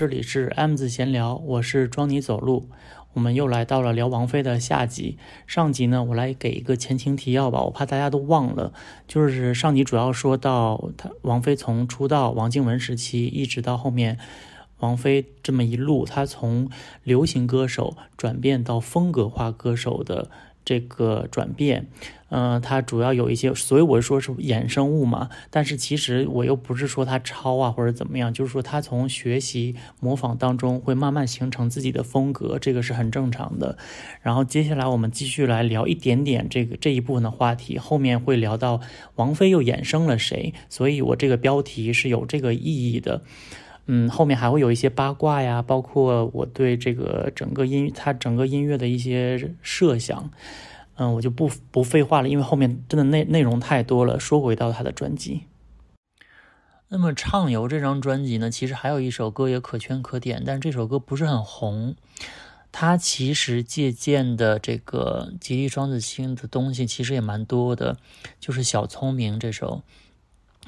[0.00, 2.70] 这里是 M 字闲聊，我是装你走路。
[3.12, 5.18] 我们又来到了聊王菲的下集。
[5.46, 8.72] 上集呢，我来给一个前情提要吧，我怕大家都忘了。
[9.06, 14.18] 就是上集主要说到她王菲从出道王静文时期，一直到后面
[14.78, 16.70] 王菲这么一路，她从
[17.02, 20.30] 流行歌手转变到风格化歌手的。
[20.70, 21.88] 这个转变，
[22.28, 25.28] 嗯，它主要有一些，所以我说是衍生物嘛。
[25.50, 33.76] 但是其实我又不是说它抄啊或者怎么样，就是说它从学习模仿当中会慢慢形成自己的风格，这个是很正常的。
[34.22, 38.80] 然后接下来我们继续来聊一点点这个这一部分的话题，后面会聊到
[39.16, 43.22] 王菲又衍生了谁，所以我这个标题是有这个意义的。
[43.92, 50.30] 嗯，后面还会有一些八卦呀，包括我对这个整个音它整个音乐的一些设想，
[50.94, 54.20] 嗯，我就不不废话了，因为后面真的内内容太多了。
[54.20, 55.42] 说回到他的专辑，
[56.86, 61.96] 那么《畅游》这张专辑呢，其实还有一首歌也可圈可点，但这首歌不是很红。
[62.70, 67.96] 它其实借鉴的这个吉利双子星的东西其实也蛮多的，
[68.38, 69.82] 就是《小聪明》这首，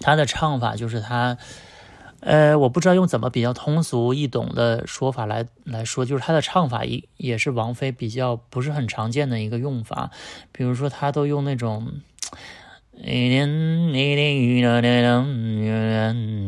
[0.00, 1.38] 它的唱法就是它。
[2.22, 10.12] 呃，我不知道用怎么比较通俗易懂的说法来来说，就是他的唱法也也是王菲比较不是很常见的一个用法，
[10.52, 12.00] 比如说他都用那种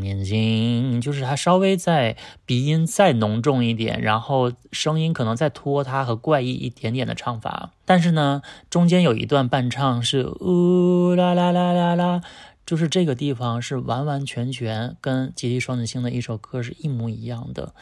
[0.04, 12.20] 眼睛，就是他稍微在鼻音再浓重一点，然后声音可能再拖沓和怪异一点点的唱法，但是呢，中间有一段伴唱是呜啦啦啦啦啦。
[12.66, 17.74] 就是这个地方是完完全全跟《吉利双子星》的一首歌是一模一样的，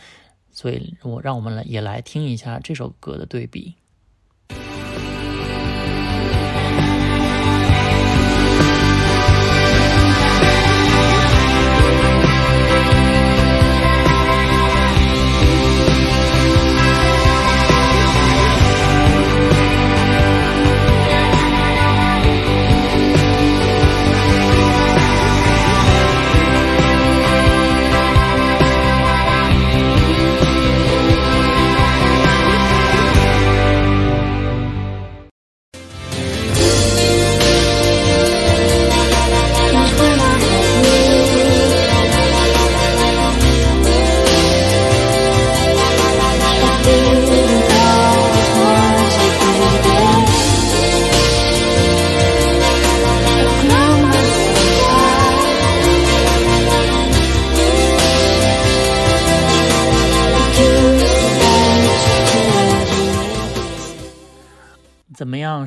[0.51, 3.77] 所以我让我们来也来听一下这首歌的对比。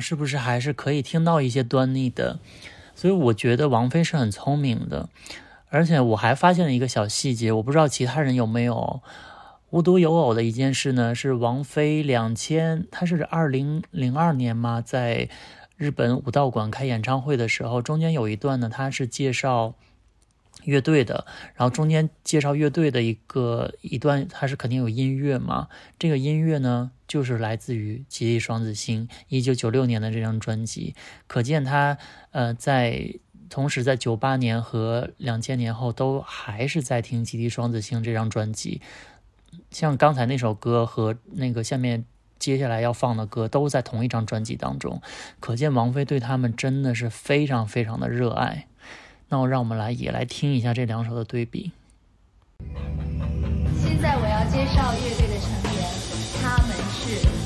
[0.00, 2.38] 是不是还是可以听到一些端倪的？
[2.94, 5.08] 所以我觉得王菲是很聪明的，
[5.68, 9.00] 而且我还发现了一个小细节，我不知道其他人有没有。
[9.70, 15.28] 无独有偶的一件事呢，是王菲两千，她是二零零二年嘛，在
[15.76, 19.74] 日本武道馆开演唱会的时候，中间有一段呢，她是介绍。
[20.64, 25.68] 乐队的，然后中间介绍乐队的一个一段，它是肯定有音乐嘛？
[25.98, 30.94] 这个音乐呢，就是来自于《吉利双子星》一九九六年的这张专辑，
[31.26, 31.98] 可见他
[32.32, 33.14] 呃在
[33.48, 38.80] 同时在九八年和两千年后都还是在听《吉利双子星》这张专辑。
[39.70, 42.04] 像刚才那首歌和那个下面
[42.38, 45.00] 接下来要放的歌都在同一张专辑当中，
[45.38, 48.66] 可见王菲对他们真的是非常非常的热爱。
[49.28, 51.72] 那我让我们来也来听一下这两首的对比。
[53.82, 55.82] 现在我要介绍乐队的成员，
[56.42, 57.45] 他们是。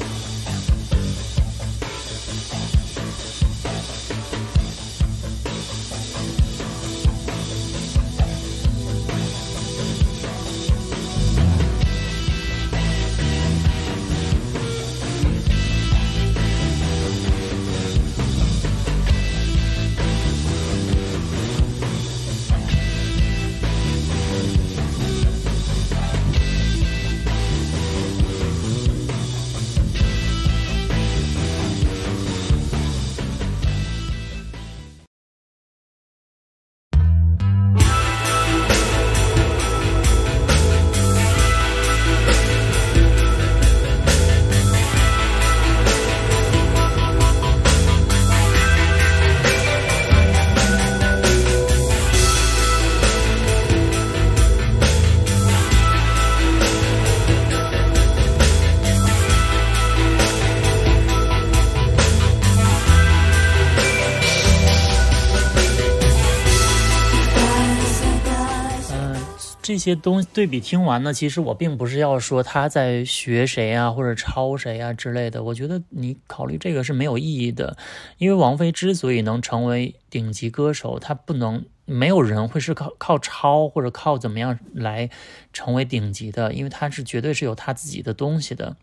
[69.71, 75.45] 这些东西对比听完呢，其实我并不是要说他在学谁啊，或者抄谁啊之类的。
[75.45, 77.77] 我觉得你考虑这个是没有意义的，
[78.19, 85.09] 因为王菲之所以能成为顶级歌手，她不能没有人会是靠靠抄或者靠怎么样来
[85.53, 88.77] 成为顶级的，因为她是绝对是有她自己的东西的。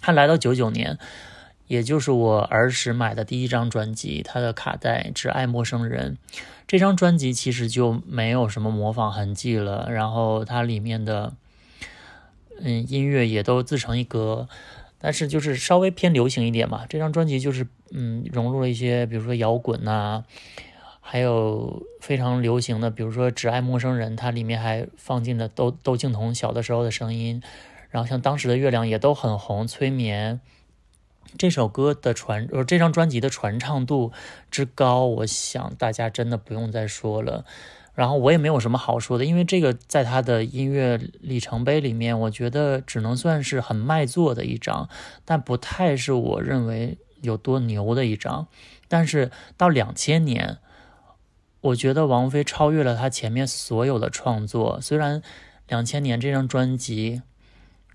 [0.00, 1.00] 她来到九九年。
[1.68, 6.18] 也就是我儿时买的第一张专辑，他的卡带《只爱陌生人》
[6.66, 11.34] 这张专辑其实就没有什么模仿痕迹了，然后它里面的
[12.60, 14.48] 嗯音乐也都自成一格，
[14.98, 16.86] 但是就是稍微偏流行一点嘛。
[16.88, 20.24] 这张专辑就是嗯融入了一些，比如说摇滚呐，
[21.00, 27.42] 还有非常流行的，比如说《只爱陌生人》，它里面还放进了窦窦靖童小的时候的声音，
[27.90, 30.40] 然后像当时的月亮也都很红，催眠。
[31.38, 34.12] 这首歌的传，呃，这张专辑的传唱度
[34.50, 37.44] 之高，我想大家真的不用再说了。
[37.94, 44.88] 然后我也没有什么好说的，因为这个在他的音乐里程碑里面，我觉得只能算是很卖座的一张，
[45.26, 48.48] 但不太是我认为有多牛的一张。
[48.88, 50.56] 但是到两千年，
[51.60, 54.80] 我觉得王菲超越了他前面所有的创作。
[54.80, 55.22] 虽然
[55.68, 57.20] 两千年这张专辑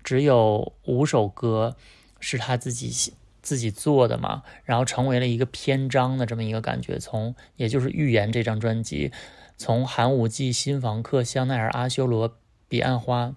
[0.04, 1.74] 只有五首歌
[2.20, 3.12] 是他自己写。
[3.48, 6.98] 自己做的嘛，然后成为了一个篇章的这么一个感觉。
[6.98, 9.10] 从也就是《预言》这张专辑，
[9.56, 12.28] 从《寒武纪》《新房客》《香奈儿》《阿修罗》
[12.68, 13.28] 《彼岸花》，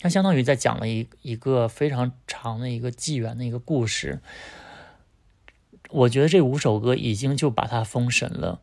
[0.00, 4.18] 它相当于在讲了一一个非常长的一个纪元的一个故事。
[5.90, 8.60] 我觉得这五首歌已经就把它封神了，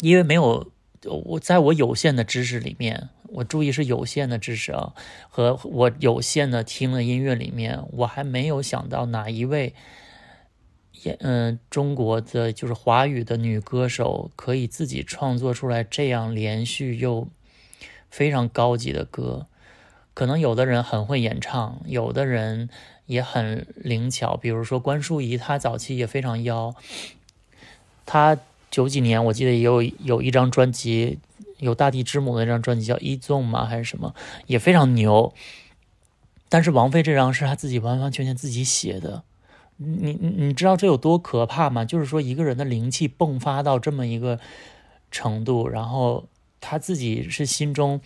[0.00, 0.72] 因为没有
[1.04, 3.10] 我在我有限的知识里面。
[3.34, 4.94] 我注意是有限的知识啊，
[5.28, 9.74] 和我有限的听的音乐里面，我还没有想到哪一位，
[11.02, 17.26] 也嗯，中国的就是华语的女歌手可以自己创作出来这样连续又
[18.08, 19.46] 非常高级的歌。
[20.14, 22.70] 可能有的人很会演唱，有的人
[23.06, 26.72] 也很灵巧，比如说关淑怡，她早期也非常妖。
[28.06, 28.38] 她
[28.70, 31.18] 九几年我记得也有有一张专辑。
[31.58, 33.64] 有大地之母的那张专辑叫《一纵》吗？
[33.64, 34.14] 还是什么？
[34.46, 35.32] 也非常牛。
[36.48, 39.24] 但是王菲这张是她自己完完全全自己写的。
[39.76, 41.84] 你你你知道这有多可怕吗？
[41.84, 44.38] 就是说一个人的灵气迸发到这么一个
[45.10, 46.26] 程度，然后
[46.60, 48.00] 他自己是心中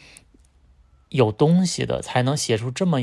[1.11, 2.99] 有东西的，才能写出这么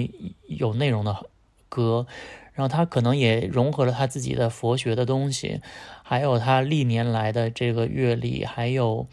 [0.48, 1.30] 有内容的
[1.70, 2.08] 歌。
[2.54, 5.62] 然后他可能也融合了他自己的佛学的东西，
[6.02, 9.08] 还有他历年来的这个阅历，还有。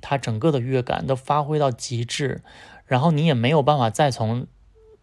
[0.00, 2.42] 他整个的乐感都发挥到极致，
[2.86, 4.46] 然后你也没有办法再从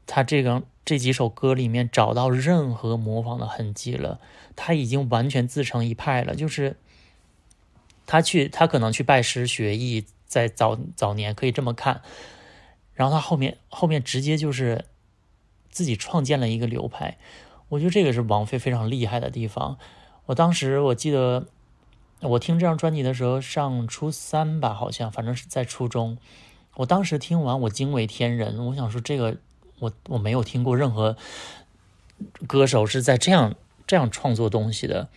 [0.05, 4.19] 他这个这几首歌里面找到任何模仿的痕迹了。
[4.55, 6.77] 他已经完全自成一派了，就是
[8.05, 12.01] 他去，他可能去拜师学艺，在早早年可以这么看，
[12.93, 14.85] 然后他后面后面直接就是
[15.69, 17.17] 自己创建了一个流派。
[17.69, 19.77] 我觉得这个是王菲非常厉害的地方。
[20.27, 21.47] 我当时我记得。
[22.25, 26.17] 我听这张专辑的时候，上初三吧，好像，反正是在初中。
[26.75, 28.65] 我当时听完，我惊为天人。
[28.65, 29.37] 我想说，这个
[29.79, 31.15] 我我没有听过任何
[32.47, 33.55] 歌手是在这样
[33.87, 35.07] 这样创作东西的。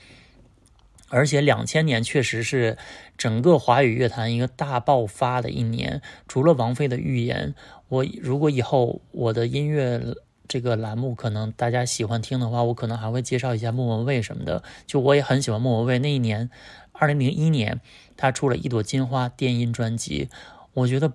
[1.10, 2.76] 而且两千年确实是
[3.16, 6.02] 整个华语乐坛一个大爆发的一年。
[6.28, 7.54] 除了王菲的《预言》，
[7.88, 10.00] 我如果以后我的音乐
[10.46, 14.62] 这个栏目可能大家喜欢听的话，我可能还会介绍一下莫文蔚什么的。
[14.86, 16.50] 就我也很喜欢莫文蔚那一年。
[16.98, 17.80] 二零零一年，
[18.16, 20.28] 他出了一朵金花电音专辑，
[20.74, 21.12] 我觉得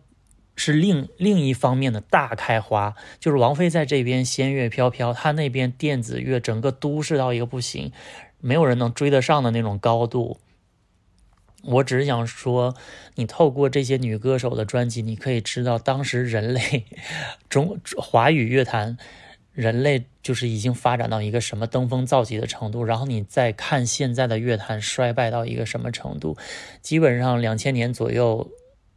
[0.56, 2.96] 是另另一方面的大开花。
[3.20, 7.92] 就是王菲在这边仙乐飘飘，他那边电子乐整个都市到一个不行，
[8.40, 10.40] 没有人能追得上的那种高度。
[11.63, 12.75] 我只是想说，
[13.16, 16.86] 你透过这些女歌手的专辑，你可以知道当时人类
[17.50, 18.98] 中华语乐坛。
[19.53, 26.36] 人类就是已经发展到一个什么登峰造极的程度，然后你再看现在的乐坛衰败到一个什么程度，
[26.81, 28.50] 基本上两千年左右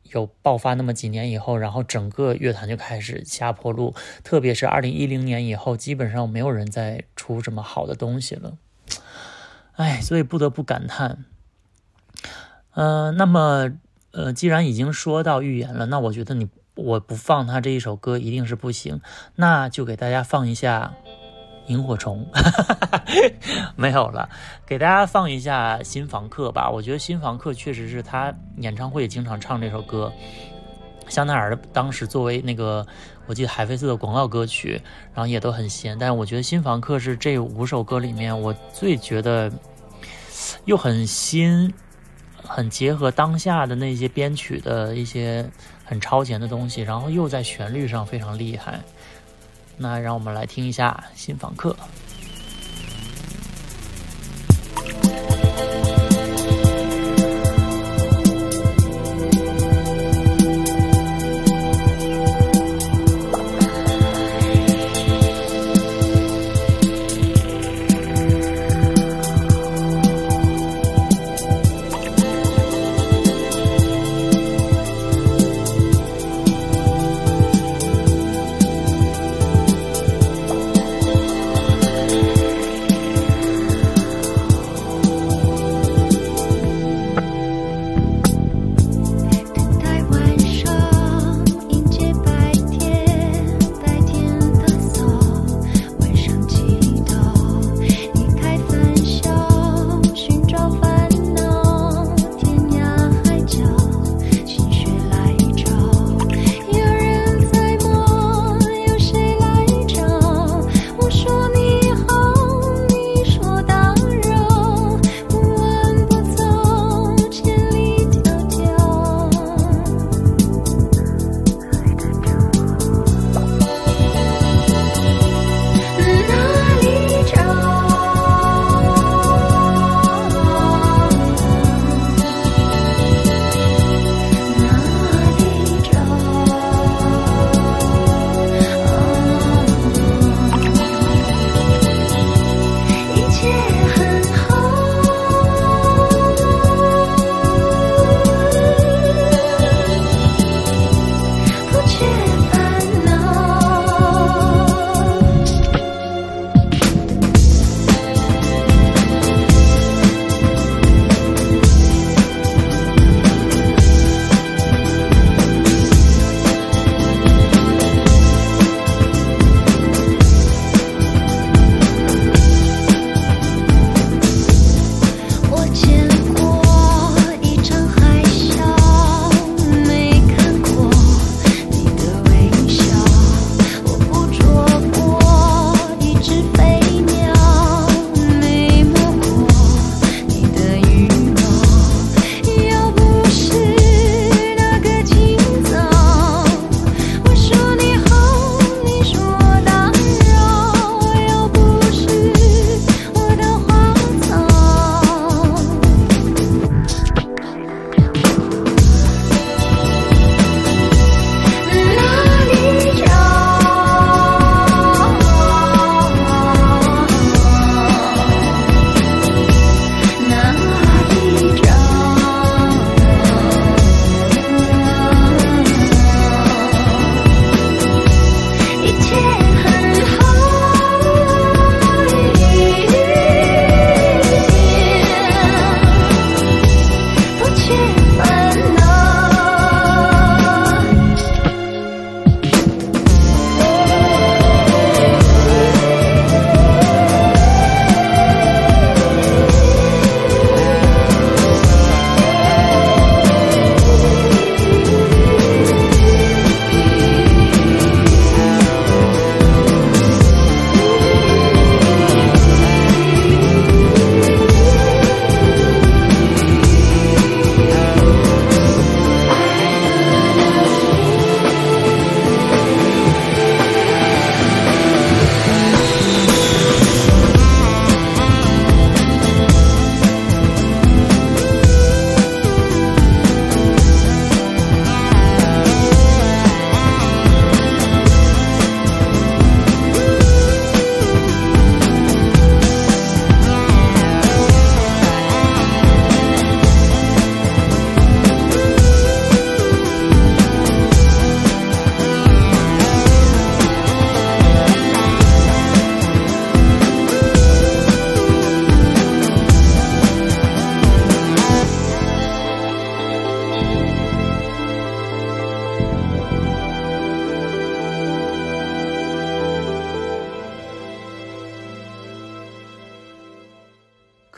[0.04, 3.94] 有爆发那么几年以后，然后整个乐坛就开始下坡路，
[4.24, 8.56] 特别是二零一零年以后，基本上没有人再出什么好的东西了。
[9.72, 11.26] 哎，所以不得不感叹。
[12.74, 13.72] 嗯，那么
[14.12, 16.48] 呃，既然已经说到预言了，那我觉得你。
[16.76, 19.00] 我不放他这一首歌一定是不行，
[19.34, 20.92] 那就给大家放一下
[21.72, 22.24] 《萤火虫》，
[23.74, 24.28] 没有了，
[24.66, 26.70] 给大家放一下《新房客》吧。
[26.70, 30.12] 我觉得《新房客》确实是他演唱会经常唱这首歌，
[31.08, 32.86] 香奈儿当时作为那个
[33.26, 34.80] 我记得海飞丝的广告歌曲，
[35.14, 35.98] 然后也都很仙。
[35.98, 39.50] 但是我觉得《新房客》是这五首歌里面我最觉得
[40.66, 41.72] 又很新，
[42.42, 45.48] 很结合当下的那些编曲的一些。
[45.86, 48.80] 很超前的东西，然后又在旋律上非常厉害。
[49.78, 51.70] 那让我们来听一下《新访客》。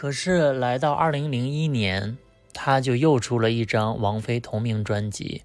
[0.09, 2.17] 可是来到二零零一年，
[2.55, 5.43] 他就又出了一张王菲同名专辑。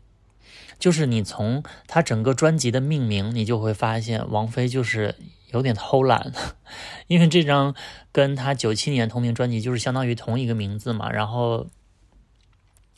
[0.80, 5.16] 就是你从他整个专辑的命名，你就会发现王菲就是
[5.52, 6.32] 有点偷懒，
[7.08, 7.76] 因为这张
[8.14, 11.12] 跟他九七年同名专辑就是相当于同一个名字嘛。
[11.12, 11.68] 然后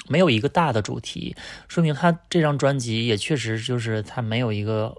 [0.08, 1.36] 没有一个大的主题，
[1.68, 4.96] 说明他这张专辑也确实就是他没有一个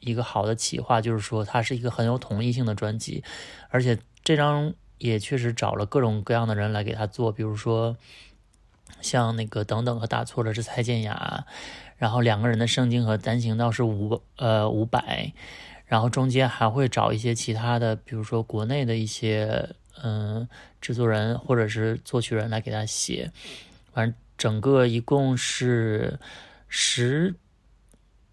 [0.00, 3.24] 一个好的企划，就是说它是一个很有统一性的专辑，
[3.70, 7.96] 而且这张也确实找了各种各样的人来给他做，比如说
[9.00, 11.44] 像那个等等和打错了是蔡健雅，
[11.96, 15.32] 然后两个人的圣经和单行道是五呃五百，
[15.86, 19.68] 然后中间还会找一些其他的，比如说国内的一些
[20.02, 20.48] 嗯
[20.80, 23.30] 制作人或者是作曲人来给他写，
[23.92, 24.14] 反正。
[24.38, 26.18] 整个一共是
[26.66, 27.36] 十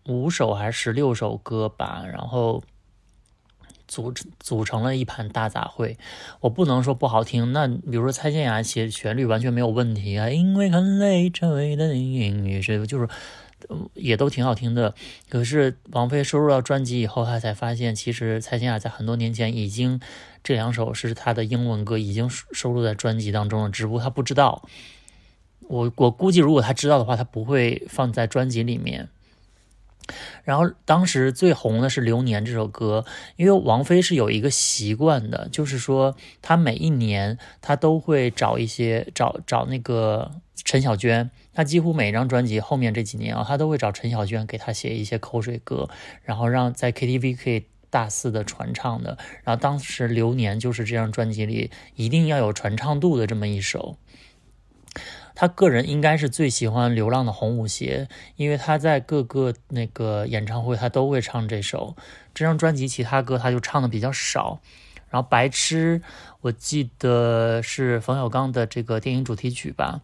[0.06, 2.64] 五首还是十六首歌吧，然后
[3.90, 5.98] 组组成了一盘大杂烩。
[6.40, 13.10] 我不能说不好听，那比如说蔡健雅写旋律完全没有问题啊，因为很累，成为的英语是就是
[13.96, 14.96] 也都挺好听的。
[15.28, 20.00] 可是王菲收入到专辑以后，她才发现，其实蔡健雅在很多年前已经
[20.42, 24.64] 这两首是她的英文歌，已经收录在专辑当中了，只不过她不知道。
[25.68, 29.08] 我我估计，如果他知道的话，他不会放在专辑里面。
[30.44, 45.90] 然后当时最红的是《流年》这首歌，因为王菲是有一个习惯的，就是说她每一年她都会找一些找找那个陈小娟，她几乎每张专辑后面这几年啊，她都会找陈小娟给她写一些口水歌，
[46.24, 49.18] 然后让在 KTV 可以大肆的传唱的。
[49.44, 53.98] 然后当时《流年》就是这张专辑里一定要有传唱度的这么一首。
[55.40, 61.96] 他个人应该是最喜欢《流浪的红舞鞋》，因为他在各个那个演唱会他都会唱这首。
[62.34, 64.60] 这张专辑其他歌他就唱的比较少。
[65.10, 66.00] 然后《白痴》，
[66.42, 70.02] 我记得是冯小刚的这个电影主题曲吧。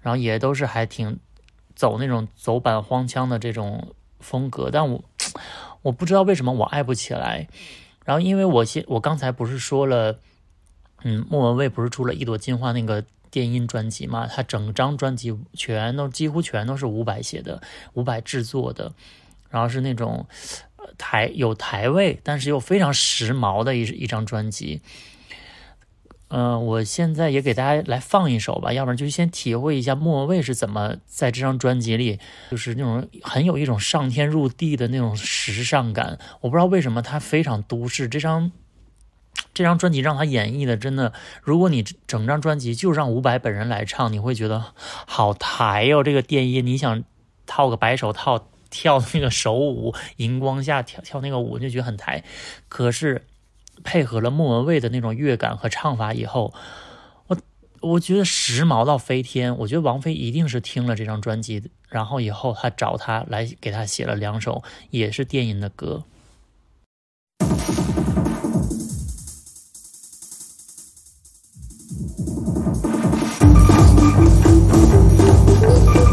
[0.00, 1.18] 然后也都是还挺
[1.74, 5.04] 走那种走板荒腔的这种风格，但我
[5.82, 7.48] 我不知道为什么我爱不起来。
[8.06, 10.18] 然后因为我现我刚才不是说了，
[11.02, 13.04] 嗯，莫文蔚不是出了一朵金花那个。
[13.30, 17.62] 电音专辑嘛，他整张专辑全都几乎全都是伍佰写的，
[17.94, 18.92] 伍佰制作的，
[19.48, 20.26] 然后是那种
[20.98, 24.80] 台有台味，但是又非常时髦的一一张专辑。
[26.32, 32.20] 嗯，我现在也给大家来放一首吧，要不然就先体会一下莫文蔚是怎么在这张专辑里，
[32.52, 36.18] 就是那种很有一种上天入地的那种时尚感。
[36.40, 38.52] 我不知道为什么他非常都市，这张。
[39.60, 46.02] 这张专辑让他演绎的真的，如果你整张专辑就让伍佰本人来唱，你会觉得好台哦。
[46.02, 47.04] 这个电音，你想
[47.44, 52.24] 套个白手套跳那个手舞，荧光下跳跳那个舞，就觉得很抬。
[52.70, 53.26] 可是
[53.84, 56.54] 配合了莫文蔚的那种乐感和唱法以后，
[57.26, 57.36] 我
[57.82, 59.54] 我觉得时髦到飞天。
[59.58, 66.04] 我觉得王菲一定是听了这张专辑，然后以后他找他来给他写了两首也是电音的歌。
[72.42, 72.84] Thank
[75.96, 76.09] you.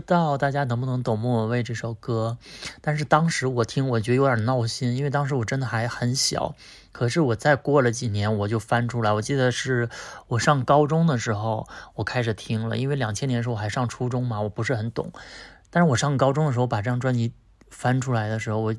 [0.00, 2.36] 知道大家能不能懂莫文蔚这首歌，
[2.80, 6.56] 但是当时我听，我觉得有点闹心，因为当时我真的还很小。
[6.90, 9.88] 可是我再过了几年，我就翻出来，我记得是
[10.26, 15.12] 我上高中的时候，我开始听了，因为两千年的时候我还上初中嘛，我不是很懂。
[15.70, 17.32] 但是我上高中的时候把这张专辑
[17.70, 18.74] 翻出来的时候，我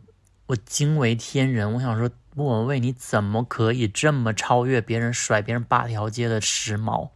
[0.48, 7.12] 我惊为天人，我想说莫文蔚你怎么可以这么超越别人，甩别人八条街的时髦？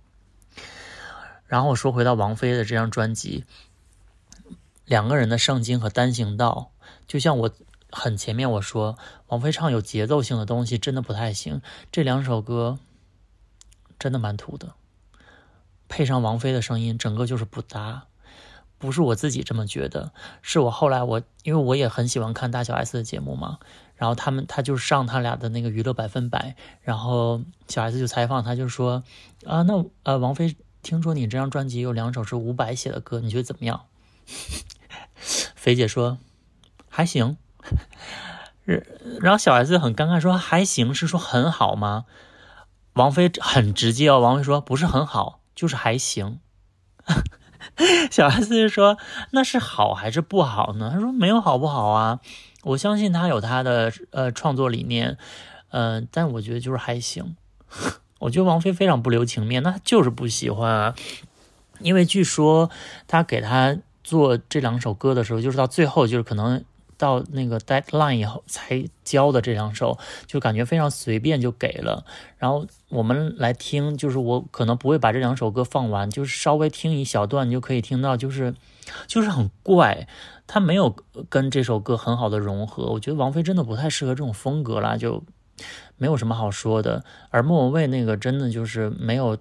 [1.48, 3.44] 然后说回到王菲的这张专辑，
[4.90, 6.72] 两个人的圣经和单行道，
[7.06, 7.52] 就像我
[7.92, 8.98] 很前面我说，
[9.28, 11.62] 王菲唱有节奏性的东西真的不太行。
[11.92, 12.80] 这两首歌
[14.00, 14.74] 真的蛮土的，
[15.88, 18.08] 配上王菲的声音，整个就是不搭。
[18.80, 23.60] 不是我自己这么觉得，是我后来我因为我也很喜欢看大小 S 的节目嘛，
[23.96, 29.04] 然后他们他就上他俩的那个娱乐百分百，然后小 S 就采访他，就说
[29.46, 30.58] 啊，那呃王菲。
[30.82, 33.82] 听说你这张专辑有两首是伍佰写的歌，你觉得怎么样？
[35.56, 36.18] 菲姐说
[36.88, 37.38] 还行，
[39.22, 42.06] 然后小 S 很尴尬说还行，是说很好吗？
[42.94, 46.40] 王菲很直接哦，王菲说不是很好，就是还行。
[48.12, 48.98] 小 S 就说
[49.32, 50.92] 那是好还是不好呢？
[50.94, 52.20] 他说没有好不好啊，
[52.64, 55.18] 我相信他有他的呃创作理念，
[55.70, 57.36] 嗯，但我觉得就是还行。
[58.20, 60.96] 我觉得王菲非常不留情面，那就是不喜欢啊。
[61.80, 62.70] 因为据说
[63.08, 63.78] 他给他
[64.10, 66.64] 做这两首歌的时候，就是到最后，就是可能
[66.98, 72.06] 到那个 deadline 以后才交的这两首，就感觉非常随便就给了。
[72.38, 78.56] 然后我们来听，就是我可能不会把这两首歌放完，就是稍微听一小段，你就可以听到，就是
[79.08, 80.08] 就是很怪，
[80.48, 80.96] 他没有
[81.30, 82.88] 跟这首歌很好的融合。
[82.94, 85.24] 我觉得王菲真的不太适合这种风格啦，就。
[85.98, 89.38] 没有什么好说的，而莫文蔚那个真的就是没有，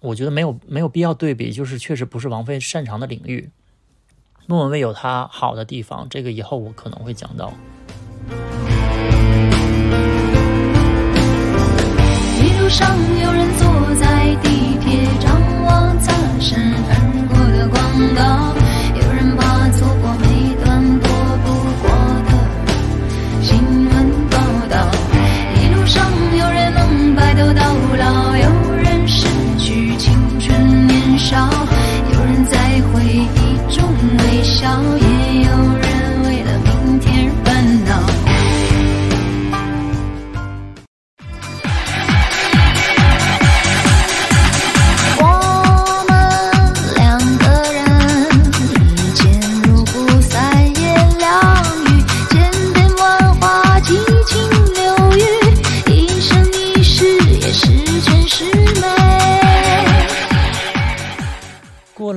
[0.00, 3.48] 我觉得没有没有必要对比，就是确实不是王菲擅长的领域。
[4.50, 7.52] 莫文蔚有她好的地方，这个以后我可能会讲到。
[12.40, 13.68] 一路上有人坐
[14.00, 14.48] 在地
[14.80, 16.58] 铁，张望擦身
[16.88, 16.96] 而
[17.28, 17.78] 过的广
[18.16, 18.56] 告，
[18.98, 20.24] 有人怕错过每
[20.64, 21.12] 段躲
[21.44, 21.92] 不过
[22.24, 22.32] 的
[23.42, 23.94] 新闻
[24.30, 24.88] 报道。
[25.60, 26.00] 一路上
[26.38, 27.60] 有人能白头到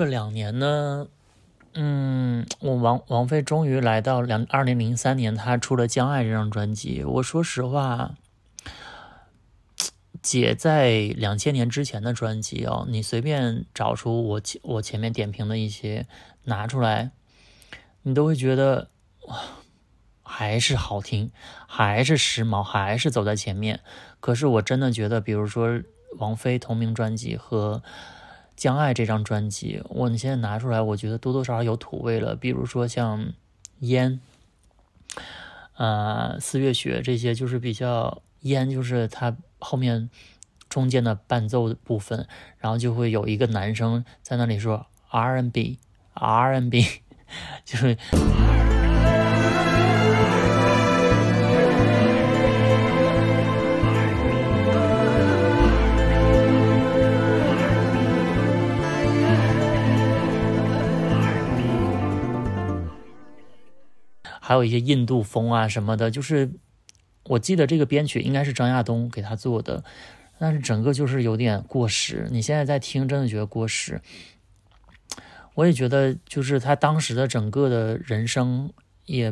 [0.02, 1.10] 这两年呢，
[1.76, 7.04] 嗯，我王王菲终于来到两二零零三年，她出了《将爱》这张专辑。
[7.04, 8.16] 我说实话，
[10.20, 16.08] 姐在两千年之前的专辑哦，你随便找出我前我前面点评的一些
[16.46, 17.12] 拿出来，
[18.02, 18.90] 你都会觉得
[19.28, 19.40] 哇，
[20.24, 21.32] 还是好听，
[21.68, 23.82] 还是时髦，还是走在前面。
[24.20, 25.80] 可是我真的觉得，比如说
[26.18, 27.84] 王菲同名专辑和。
[28.56, 32.36] 《将爱》这张专辑，我现在拿出来，我觉得多多少少有土味了。
[32.36, 33.20] 比如说像
[33.80, 34.20] 《烟》、
[35.78, 38.10] 呃《四月雪》这些，就是比较
[38.42, 40.10] 《烟》，就是它后面
[40.70, 42.28] 中间的伴奏部分，
[42.60, 46.86] 然后就会有一个男生在那里说 RNB，RNB，
[47.66, 47.98] 就是。
[64.52, 66.52] 还有一些印度风啊什么的，就是
[67.24, 69.82] 我记得这个编曲应该是张亚东给他做的，
[70.40, 72.28] 但是整个就是有点过时。
[72.32, 74.02] 你现在在听，真的觉得过时。
[75.56, 78.74] 我也觉得，就是他当时的整个的人生，
[79.06, 79.32] 也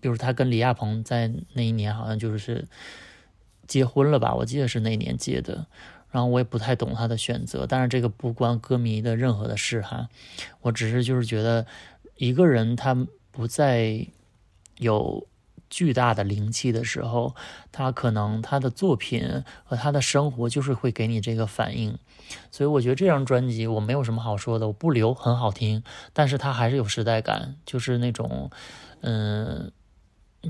[0.00, 2.66] 比如他跟李亚鹏在那一年好像就是
[3.68, 5.68] 结婚了吧，我记得是那年结的。
[6.10, 10.08] 然后我也不太懂他的选择，但是这个不关歌迷的任何的事哈，
[10.62, 11.64] 我只是就是觉得
[12.16, 14.08] 一个人他不在。
[14.78, 15.26] 有
[15.70, 17.34] 巨大的灵气的时候，
[17.70, 21.98] 他可能他的作品和他的生活就是会给你这个反应，
[22.50, 28.50] 所以我觉得这张专辑我没有什么好说的，我不留很好听，但是它还是有时代感，就是那种，
[29.02, 29.70] 嗯，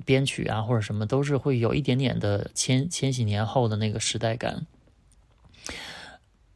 [0.04, 4.66] 编曲啊或者什么都是会有一点点的千千禧年后的那个时代感。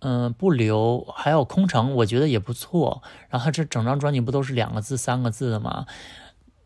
[0.04, 3.04] 嗯、不留，还有空城，我觉得也不错。
[3.28, 5.87] 然后这整张专辑不都是两个字、三个字的吗？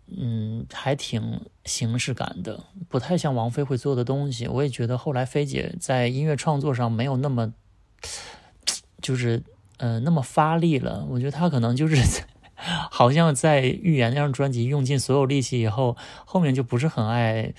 [0.09, 4.47] 嗯，还挺形式感的，不太像王菲会做的东西。
[4.47, 7.53] 我也觉得后来菲姐在音乐创作上没有那么，
[9.03, 9.42] 就是
[9.79, 11.05] 呃那么发力了。
[11.11, 11.97] 我觉得她可能就是
[12.90, 17.53] 好像在《预言》那张专辑用尽所有力气以后，后面就不是很爱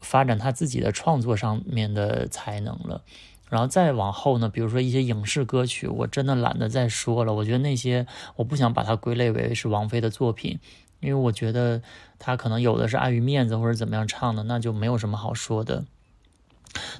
[0.00, 3.02] 发展她自己的创作上面的才能了。
[3.48, 7.32] 然后再往后呢，比如说一些影视歌曲，我真的懒得再说了。
[7.32, 8.06] 我觉得那些
[8.36, 10.60] 我不想把它归类为是王菲的作品，
[11.00, 11.82] 因为我觉得
[12.18, 15.84] 他可能有的是碍于面子或者怎么样唱的，那就没有什么好说的。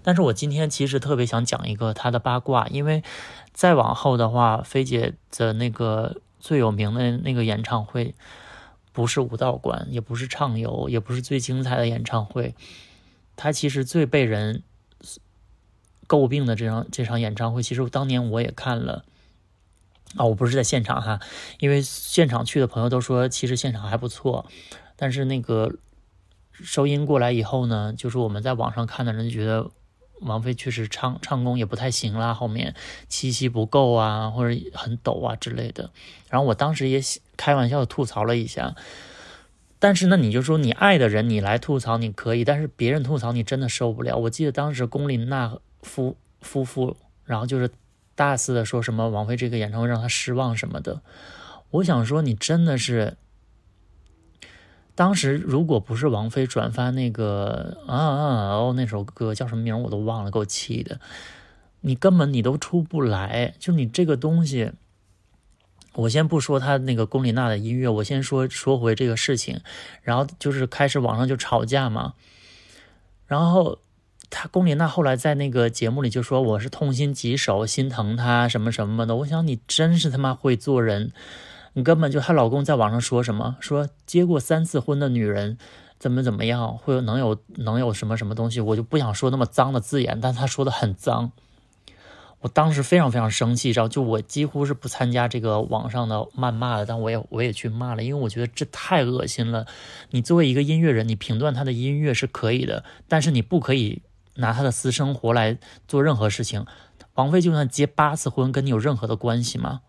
[0.02, 3.02] 但是我今天其实特别想讲一个他的八卦，因为
[3.52, 8.14] 再往后的话，菲姐的那个最有名的那个演唱会，
[8.92, 12.54] 不是武道馆，也不是畅游，也不是最精彩的演唱会，
[13.37, 14.62] 他其实最被人
[16.06, 19.04] 诟病的这场这场演唱会，其实当年我也看了。
[20.16, 21.21] 啊、我不是在现场哈，
[21.59, 24.47] 因为现场去的朋友都说，其实现场还不错，
[24.97, 25.75] 但是那个
[26.53, 29.71] 收音过来以后呢，就是我们在网上看的人觉得
[30.21, 32.75] 王菲确实唱唱功也不太行啦，后面
[33.09, 35.90] 气息不够啊，或者很抖啊之类的。
[36.31, 37.01] 然后我当时也
[37.37, 38.75] 开玩笑吐槽了一下，
[39.79, 44.16] 但是呢，你就说你爱的人你来吐槽你可以，但是别人吐槽你真的受不了。
[44.16, 47.71] 我记得当时龚琳娜夫夫妇，然后就是
[48.18, 51.02] 大肆的说什么王菲这个演唱会让他失望什么的。
[51.70, 53.16] 我想说，你真的是。
[54.96, 60.98] 当时如果不是王菲转发那个啊啊哦那首歌叫什么名我都忘了，给我气的，
[61.83, 63.54] 你根本你都出不来。
[63.61, 64.72] 就你这个东西，
[65.94, 69.61] 我先不说他那个龚琳娜的音乐，我先说说回这个事情，
[70.02, 72.14] 然后就是开始网上就吵架嘛，
[73.28, 73.78] 然后
[74.30, 79.16] 他龚琳娜后来在那个节目里就说我是痛心疾首，心疼他什么什么的。
[79.16, 81.12] 我想你真是他妈会做人。
[81.74, 83.56] 你根本就她老公在网上说什么？
[83.60, 85.58] 说结过三次婚的女人
[85.98, 88.60] 怎么怎么样，会有能有能有什么什么东西？
[88.60, 91.30] 我就不想说那么脏的字眼，但他说的很脏。
[92.40, 99.66] 我当时非常非常生气，然后就我几乎是不参加这个网上的谩骂的，但我也我也去骂了，因为我觉得这太恶心了。
[100.10, 104.02] 你作为一个音乐人，你评断他的音乐是可以的，但是你不可以
[104.38, 106.66] 拿他的私生活来做任何事情。
[107.14, 109.83] 王菲就算结八次婚，跟你有任何的关系吗？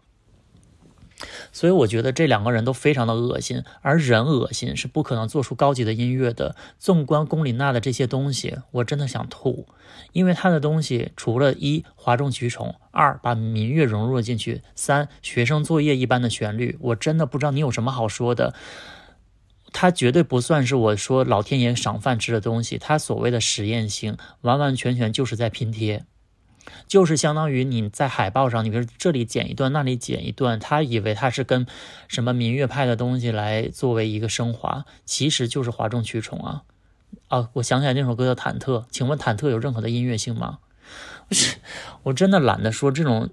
[1.52, 6.56] 所以我觉得这两个人都非常的恶心，而人恶心是不可能做出高级的音乐的。
[6.78, 9.68] 纵观龚琳娜的这些东西，我真的想吐，
[10.14, 18.54] 因为她的东西除了一哗众取宠，二把民乐融入了进去，三学生作业一般的旋律，我真的不知道你有什么好说的。
[19.72, 26.06] 它绝对不算是我说老天爷赏饭吃的东西，它所谓的实验性，完完全全就是在拼贴。
[26.88, 31.66] 就是相当于你在海报上，你比如这里剪一段，那里剪一段，他以为他是跟
[32.08, 36.64] 什么民乐派的东西来作为一个升华，其实就是哗众取宠啊！
[37.28, 40.60] 啊，我想起来那首歌叫《忐忑》，请问忐忑有任何的音乐性吗？
[41.28, 41.58] 不是，
[42.04, 43.30] 我真的懒得说这种，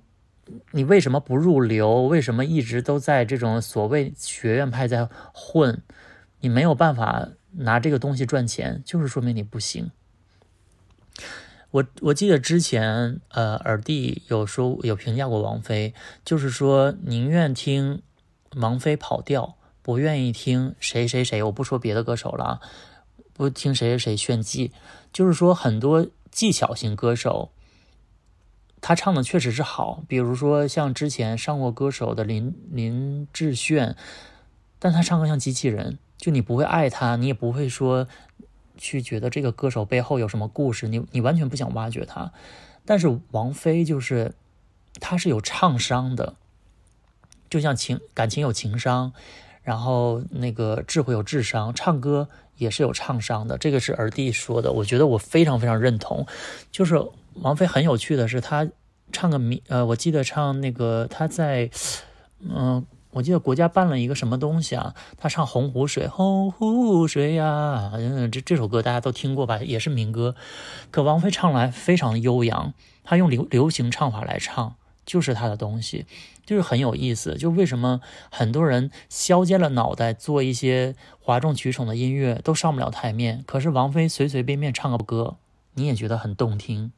[0.71, 2.03] 你为什么不入流？
[2.03, 5.83] 为什么一直都在这种所谓学院派在混？
[6.41, 9.91] 你没有办法拿这个东西赚钱，就是说明你不行。
[11.71, 15.93] 我我记得之前，呃，耳弟有说有评价过王菲，
[16.25, 18.03] 就是说宁愿听
[18.57, 21.43] 王菲跑调，不愿意听谁谁谁。
[21.43, 22.61] 我不说别的歌手了，
[23.33, 24.73] 不听谁谁谁炫技。
[25.13, 27.51] 就是说很多技巧型歌手，
[28.81, 33.97] 他唱的确实是好，比如说像之前上过歌手的林林志炫，
[34.79, 38.07] 但他唱歌像机器人，就你不会爱他，你也不会说。
[38.79, 42.31] 去觉得这个歌手背后有什么故事，你你完全不想挖掘他，
[42.85, 44.35] 但是王菲就是，
[45.01, 46.35] 她是有唱商的，
[47.49, 49.15] 就像情感情有情商，
[49.63, 56.27] 然后那个智慧有智商，唱歌也是有唱商的，这个是耳弟说的，我觉得我非常非常认同。
[56.71, 57.03] 就是
[57.37, 58.69] 王菲很有趣的是，她
[59.11, 61.71] 唱个民呃，我记得唱那个她在
[62.41, 62.85] 嗯。
[63.17, 64.95] 我记得国家办了一个什么东西啊？
[65.17, 69.59] 他唱《洪湖水》，洪湖水呀，嗯，这这首歌大家都听过吧？
[69.63, 70.35] 也是民歌。
[70.91, 72.75] 可王菲唱来非常的悠扬，
[73.05, 74.75] 她用流流行唱法来唱，
[75.07, 76.05] 就是她的东西，
[76.45, 77.37] 就是很有意思。
[77.37, 85.37] 就为什么很多人削尖了脑袋做一些哗众取宠的音乐都上不了台面，可是王菲随随便便唱个歌，
[85.73, 86.93] 你也觉得很动听。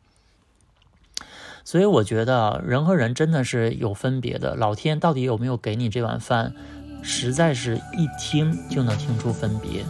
[1.69, 6.55] 所以我觉得人和人真的是有分别的，老天到底有没有给你这碗饭，
[7.03, 9.85] 实在是一听就能听出分别。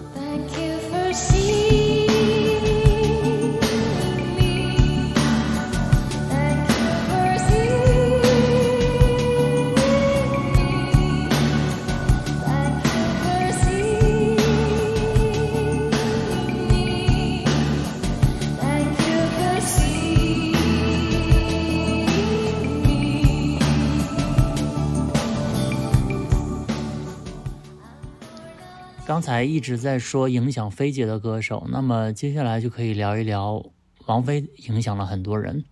[29.09, 33.65] 刚才一直在说影响菲姐的歌手，那么接下来就可以聊一聊
[34.05, 35.65] 王菲影响了很多人。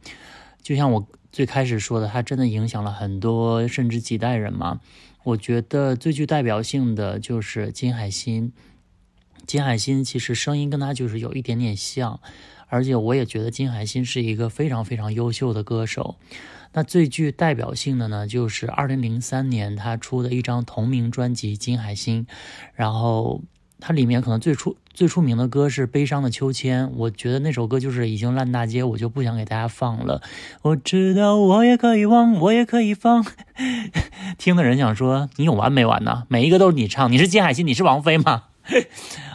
[0.62, 4.81] 就像我最开始说的，她真的影响了很多，甚至几代人嘛。
[5.22, 8.55] 我觉得最具代表性的就是金海心。
[9.46, 12.18] 金海心其实声音跟她就是有一点点像，
[12.68, 16.16] 而且我也觉得金海心是一个非常非常优秀的歌手。
[16.77, 22.27] 那最具代表性的呢，就是二零零三年他出的一张同名专辑《金海心》，
[22.75, 23.41] 然后
[23.81, 30.21] 它里面可能最出最出名的歌是《悲伤的秋千》，我觉得那首歌就是已经烂大街，我就不想给大家放了。
[30.61, 33.25] 我知道我也可以忘，我也可以放。
[34.37, 36.25] 听的人想说你有完没完呢？
[36.29, 38.45] 每一个都是你唱，你是金海心，你是王菲吗？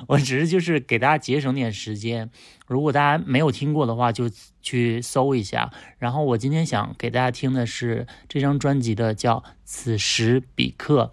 [0.08, 2.30] 我只是就是给大家节省点时间，
[2.68, 4.30] 如果大家没有听过的话，就
[4.62, 5.72] 去搜一下。
[5.98, 11.12] 然后我今天想给大家听的是这张专辑的叫《此时彼刻》，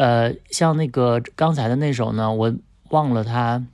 [0.00, 2.54] 呃，像那个刚才的那首呢，我
[2.90, 3.64] 忘了它，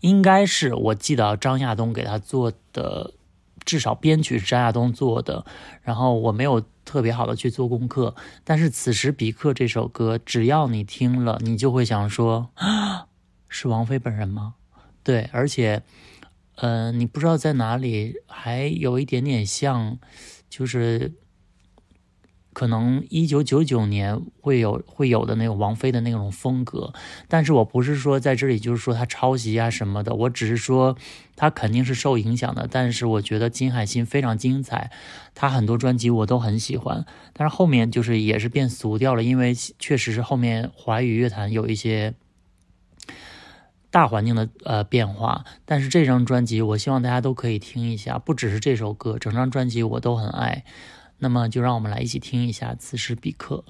[0.00, 3.12] 应该是我记得张亚东给他做的。
[3.64, 5.44] 至少编曲是张亚东做的，
[5.82, 12.50] 然后我没有特别好的去做功课，但是此时彼刻这首歌，只要你听了，你就会想说，
[13.58, 14.56] 是王菲本人吗？
[15.02, 15.82] 对，而且，
[16.56, 19.98] 呃，你不知道在哪里，还有一点点像，
[20.50, 21.14] 就是。
[22.56, 26.90] 可能一九九九年会有会有的那个王菲的那种风格，
[27.28, 30.96] 但是我不是说在这里就是说她抄袭啊什么的，我只是说
[31.36, 32.66] 她肯定是受影响的。
[32.70, 34.90] 但是我觉得金海心非常精彩，
[35.34, 42.14] 她很多专辑我都很喜欢，但是后面就是也是变俗掉了，因为确实是后面华语乐坛有一些
[43.96, 45.46] 大环境的呃变化。
[45.64, 50.64] 但是这张专辑我希望大家都可以听一下，不只是这首歌，整张专辑我都很爱。
[51.16, 53.64] 那么，就让我们来一起听一下《此时彼刻》。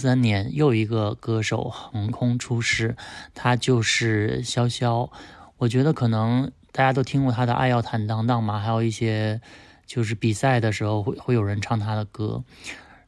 [0.00, 2.96] 三年，又一个歌手横空出世，
[3.34, 5.08] 他就是潇潇。
[5.58, 9.40] 我觉得可能大家都听过他的《爱要坦荡荡》嘛，还有一些
[9.86, 12.42] 就是比赛的时候会会有人唱他的歌。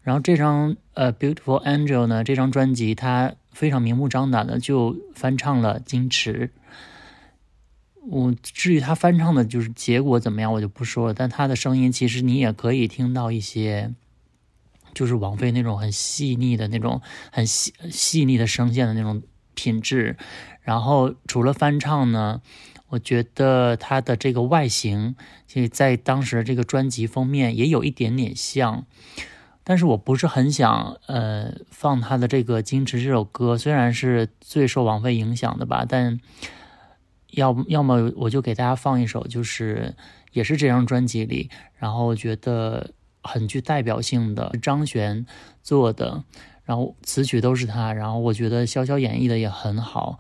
[0.03, 6.51] 然后这张呃《Beautiful Angel》呢，这张专辑他非常明目张胆的就翻唱了金池。
[8.09, 11.15] 我至于他翻唱的就是结果怎么样，我就不说了。
[11.15, 13.95] 但他的声音其实你也可以听到一些。
[14.95, 19.23] 就是王菲那种很细腻的那种很细细腻的声线的那种
[19.55, 20.17] 品质，
[20.61, 22.41] 然后除了翻唱呢，
[22.89, 25.15] 我觉得她的这个外形，
[25.47, 28.85] 其实在当时这个专辑封面也有一点点像，
[29.65, 36.21] 但是我不是很想呃放他的这个《矜持》这首歌，虽然是最受王菲影响的吧，但
[37.31, 39.95] 要要么我就给大家放一首，就是
[40.33, 42.93] 也是这张专辑里，然后觉得。
[43.23, 45.25] 很具代表性的张悬
[45.63, 46.25] 做的，
[46.65, 50.19] 然后词曲都是他，然后我觉得潇潇演绎的也很好，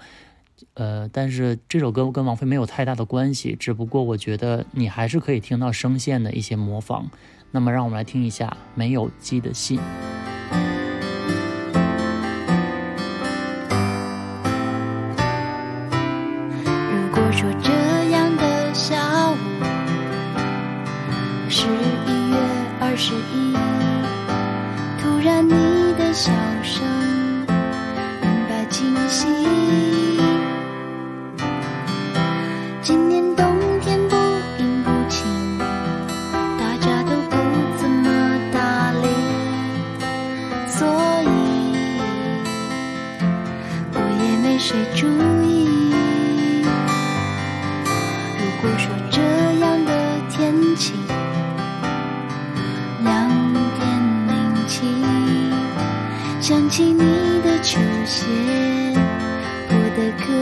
[0.74, 7.10] 呃，但是这首歌跟王菲没有太大的关系，只不过我觉得你还是可以听到声线的一些模仿。
[7.50, 9.78] 那么让我们来听一下《没有寄的信》。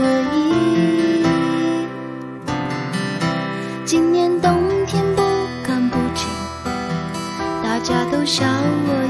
[0.00, 1.26] 可以。
[3.84, 4.50] 今年冬
[4.86, 5.20] 天不
[5.66, 6.26] 干不净，
[7.62, 9.09] 大家都笑我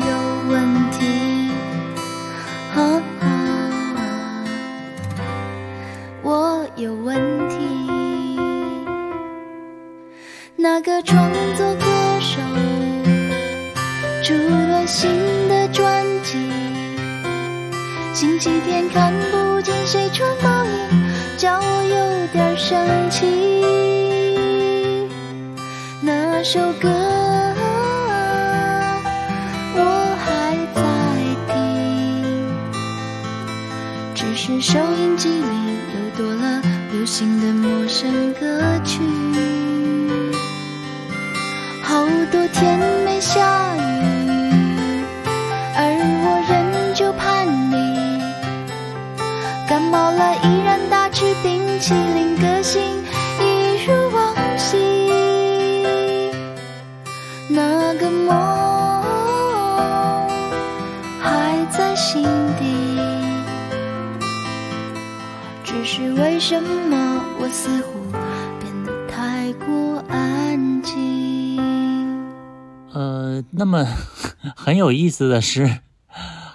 [75.20, 75.80] 思的是，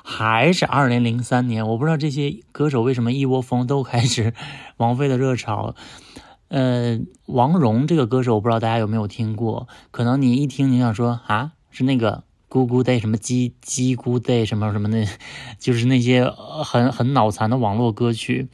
[0.03, 4.34] 还是二零零三年，我不知道这些歌手为什么一窝蜂都开始
[4.78, 5.76] 王菲的热潮。
[6.47, 9.68] 呃，王蓉这个歌手，我不知道大家有没有听过？
[9.91, 15.05] 可能你一听，你想说啊，是那个咕咕 day 什么鸡鸡咕 day 什么什么的，
[15.59, 18.47] 就是那些很很脑残的网络歌曲。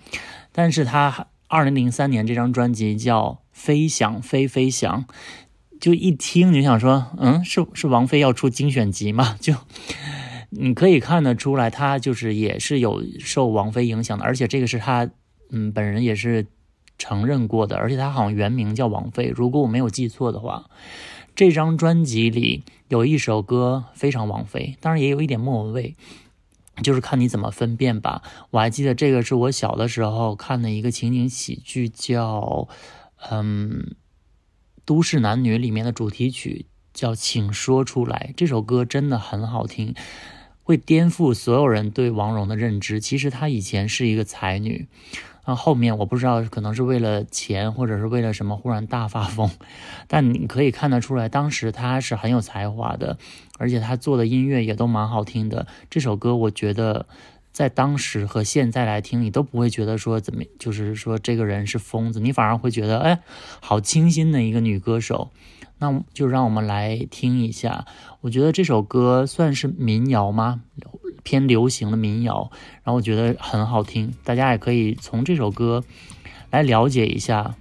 [0.52, 5.06] 但是他二零零三年这张专辑叫《飞翔飞飞翔》，
[5.82, 9.36] 就一听你就想说，嗯，是是王菲要出精选集吗？
[9.42, 9.54] 就
[10.52, 15.10] 你可以看得出来，他就是也是有受王菲影响的，而且这个是他
[15.50, 16.48] 嗯本人也是
[16.98, 20.70] 承认过的，而且他好像原名叫王菲，如果我没有记错的话。
[21.34, 25.96] 这张专辑里有一首歌非常王菲，当然也有一点莫文蔚，
[26.84, 28.22] 就是看你怎么分辨吧。
[28.50, 32.68] 我还记得这个是我小的时候看的一个情景喜剧，叫
[33.30, 33.70] 嗯
[34.92, 38.32] 《都市男女》里面的主题曲叫《请说出来》。
[38.36, 39.96] 这首歌真的很好听，
[40.64, 43.00] 会颠覆所有人对王蓉的认知。
[43.00, 44.90] 其实她以前是一个才女。
[45.44, 49.50] 啊，后面我不知道，可能是为了钱，或者是为了什么，忽然大发疯。
[50.10, 53.18] 但你可以看得出来，当时她是很有才华的，
[53.58, 55.68] 而且她做的音乐也都蛮好听的。
[55.90, 57.08] 这首歌，我觉得
[57.52, 63.20] 在当时和现在来听，你都不会觉得说怎么，就是说这个人是疯子，你反而会觉得，哎，
[63.60, 65.32] 好清新的一个女歌手。
[65.80, 67.86] 那就让我们来听一下，
[68.22, 70.62] 我觉得这首歌算是民谣吗？
[71.24, 72.52] 偏流行的民谣，
[72.84, 75.84] 然后我觉得很好听，大家也可以从这首歌
[76.52, 77.56] 来了解一下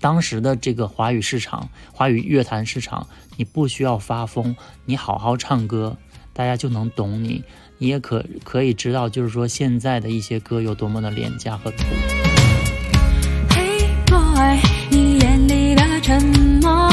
[0.00, 3.06] 当时的这个华语市场、华语乐坛市场。
[3.36, 5.98] 你不需要发疯，你好好唱歌，
[6.32, 7.44] 大家就能懂你。
[7.78, 11.84] 你也可可以知道，就是说现在的一些歌有多么的廉价和土。
[13.50, 14.58] Hey boy，
[14.88, 16.22] 你眼里的沉
[16.62, 16.90] 默，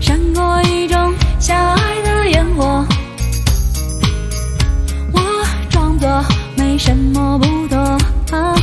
[0.00, 2.86] 闪过一种狭隘的烟火。
[5.12, 6.24] 我装作
[6.56, 7.78] 没什么不懂，
[8.30, 8.54] 啊、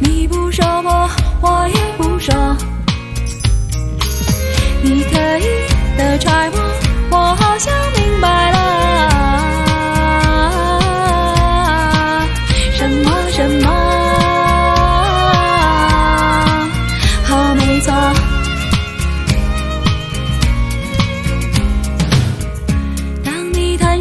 [0.00, 1.10] 你不说破，
[1.42, 2.34] 我也不说。
[4.82, 6.58] 你刻意的揣摩，
[7.10, 7.74] 我好像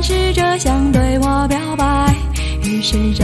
[0.01, 2.15] 试着想对我表白，
[2.63, 3.23] 于是这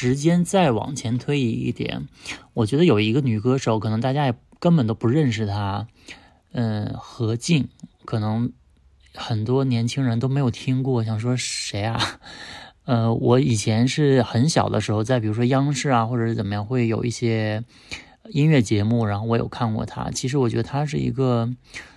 [0.00, 2.06] 时间再往前推移一点，
[2.54, 5.88] 我觉得有一个女歌手，可能大家也根本都不认识她，
[6.52, 7.66] 嗯，何静，
[8.04, 8.52] 可能
[9.12, 12.00] 很多年轻人都没有听过，想说谁啊？
[12.86, 17.64] 呃，我以前是很小的时候，在比如说央视啊，或者是怎么样，会有一些
[18.30, 20.12] 音乐节目，然后我有看过她。
[20.12, 21.52] 其实我觉得她是一个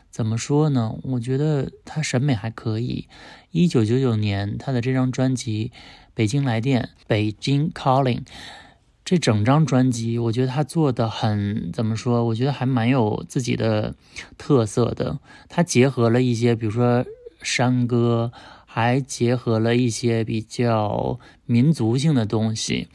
[0.10, 0.96] 怎么说呢？
[1.04, 3.08] 我觉得她审美还可以。
[3.52, 5.72] 一九九九年，她的这张专辑
[6.14, 8.20] 《北京来电》《北京 Calling》，
[9.04, 12.24] 这整张专辑，我觉得他做的很怎么说？
[12.26, 13.96] 我觉得还蛮有自己的
[14.38, 15.20] 特色的。
[15.50, 17.06] 他结合了一些，比如说
[17.42, 18.32] 山歌。
[18.74, 22.88] 还结合了一些比较民族性的东西，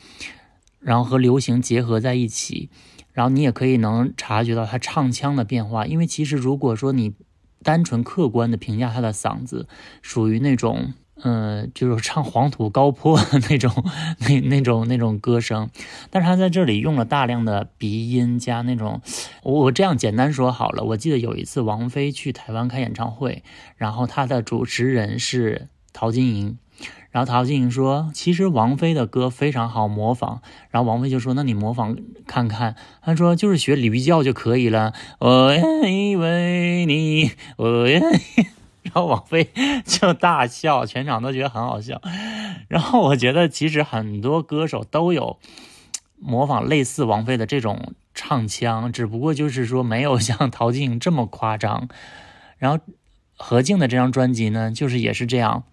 [0.80, 2.70] 然后和流行结合在一起，
[3.12, 5.84] 然后你也可以能察觉到他唱腔的变化。
[5.84, 7.12] 因为其实如果说你
[7.62, 9.68] 单纯客观的评价他的嗓子，
[10.00, 10.94] 属于那种。
[11.22, 13.72] 嗯，就是唱黄土高坡那种，
[14.18, 15.70] 那那种那种歌声，
[16.10, 19.00] 但是他在这里用了大量的鼻音加那种，
[19.42, 20.84] 我这样简单说好了。
[20.84, 23.42] 我记得有一次王菲去台湾开演唱会，
[23.76, 26.58] 然后他的主持人是陶晶莹，
[27.10, 31.96] 然后陶晶莹说，其实王菲的歌非常好模仿，然后王菲就说，那你模仿
[32.26, 34.92] 看看，他说就是学李玉教就可以了。
[35.20, 38.46] 我愿意为你，我愿意。
[38.86, 39.50] 然后王菲
[39.84, 42.00] 就大笑，全场都觉得很好笑。
[42.68, 45.38] 然后我觉得其实很多歌手都有
[46.18, 51.88] 模仿类似王菲的这种唱腔，只不过就是说没有像陶晶莹这么夸张。
[52.58, 52.82] 然后
[53.36, 55.64] 何静的这张专辑呢，就是也是这样，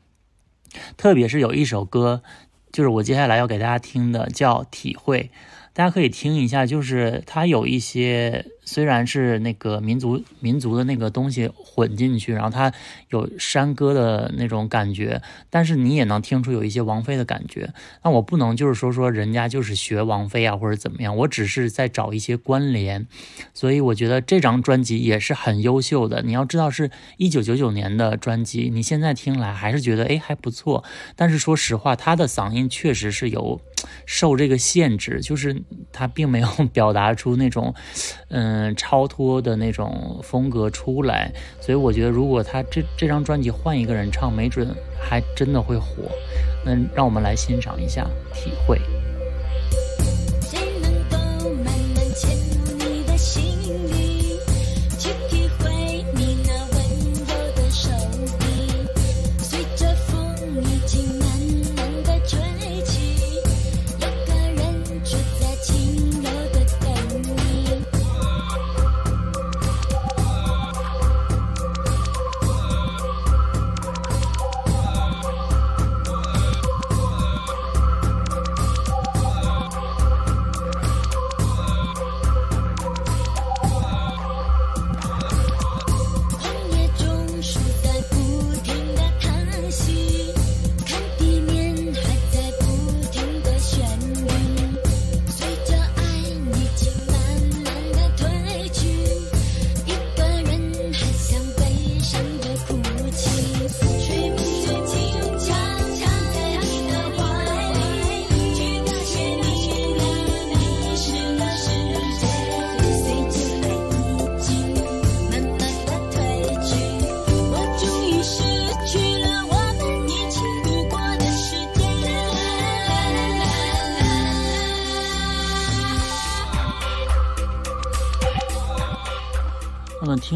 [0.98, 2.24] 特别是有一首歌，
[2.72, 5.32] 就是我接下来要给大家听的，叫《体会》。
[5.76, 12.74] 大家可以听一下，就是它有一些虽然是那个民族民族的那个东西混进去，然后它
[13.10, 17.74] 有山歌的那种感觉，但是你也能听出有一些王菲的感觉。
[18.04, 23.08] 那我不能就是说说人家就是学王菲啊或者怎么样，我只是在找一些关联。
[23.54, 26.22] 所以我觉得这张专辑也是很优秀的。
[26.22, 30.84] 你要知道是一九九九年的专辑，你现在听来还是觉得哎还不错。
[31.16, 33.62] 但是说实话，他的嗓音确实是有
[34.06, 35.64] 受这个限制，就是。
[35.92, 37.74] 他并没有表达出那种，
[38.30, 44.68] 嗯，嗯超脱的那种风格出来，所以我觉得如果他这这张专辑换一个人唱，没准
[45.00, 46.04] 还真的会火。
[46.64, 48.80] 那让我们来欣赏一下，体会。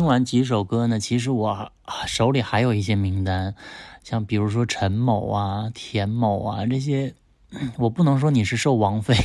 [0.08, 1.72] 完几首歌呢，其实我
[2.08, 3.53] 手里还有一些名单，
[4.03, 7.14] 像比如说陈某啊、田某啊这些，
[7.78, 9.16] 我不能说你是受王菲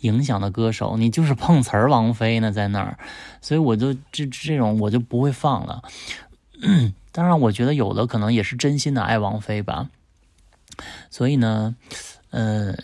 [0.00, 2.98] 影响的歌手，你就是碰瓷儿王菲呢在那儿，
[3.42, 5.82] 所以我就这这种我就不会放了。
[7.12, 9.90] 当然，我觉得有的可能也是真心的爱王菲吧，
[11.10, 11.76] 所以呢，
[12.30, 12.74] 呃。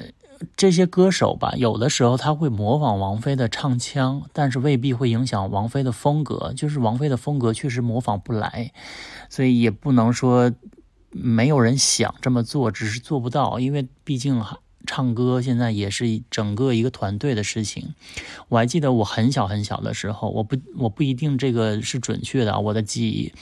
[0.56, 6.52] 这些歌手吧，有的时候他会模仿王菲的唱腔，但是未必会影响王菲的风格。
[6.54, 8.72] 就是王菲的风格确实模仿不来，
[9.30, 10.52] 所以也不能说
[11.10, 13.58] 没有人想这么做，只是做不到。
[13.58, 14.42] 因为毕竟
[14.86, 17.94] 唱歌现在也是整个一个团队的事情。
[18.48, 23.32] 我还记得我很小很小的时候，我不我不一定这个是准确的啊我的记忆，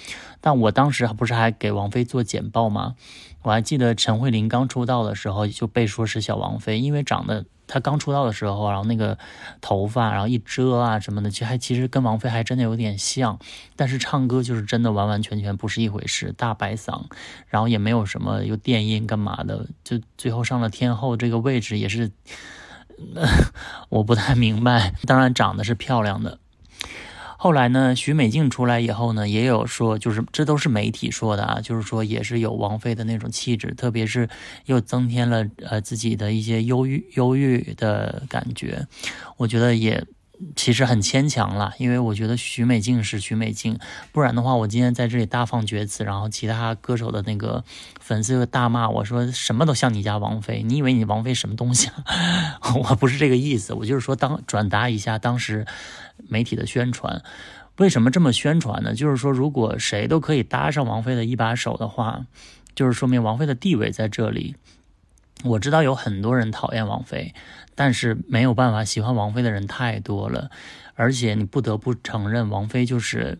[0.40, 2.96] 但我当时不是还给王菲做简报吗？
[3.42, 9.16] 我还记得陈慧琳刚出道的时候就被说是小王菲，因为长得他刚出道的时候，然后那个
[9.60, 13.38] 头发，然后一遮啊什么的，其实还其实跟王菲还真的有点像，
[13.76, 17.04] 但是唱歌就是真的完完全全不是一回事，大白嗓，
[17.48, 22.10] 然后也没有什么又电音干嘛的，就最后上了天后这个位置也是，
[23.88, 24.94] 我不太明白。
[25.06, 26.38] 当然长得是漂亮的。
[27.44, 34.26] 后来呢，徐美静出来以后呢，也有说，就是这都是媒体说的啊，就是说也是有王菲的那种气质，特别是
[34.64, 38.86] 又增添了呃自己的一些忧郁忧郁的感觉，
[39.36, 40.02] 我觉得也
[40.56, 43.78] 其实很牵强了，因为我觉得徐美静是徐美静，
[44.12, 47.64] 不然的话，我今天在这里大放厥词，然后其他歌手的那个
[48.00, 51.90] 粉丝又大骂我说什么都像你家王菲，你以为你王菲什么东西？
[52.88, 55.66] 我不是这个意思，我就是说当转达一下当时。
[56.28, 57.22] 媒体的宣传，
[57.76, 58.94] 为什么这么宣传呢？
[58.94, 62.24] 就是说，如果谁都可以搭上王菲的一把手的话，
[62.76, 64.54] 就是说明王菲的地位在这里。
[65.42, 67.34] 我知道有很多人讨厌王菲，
[67.74, 70.50] 但是没有办法，喜欢王菲的人太多了。
[70.94, 73.38] 而且你不得不承认，王菲就是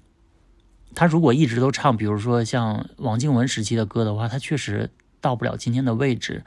[0.95, 6.45] 她如果一直都唱，比如说像王靖雯时期的歌的话，她确实到不了今天的位置。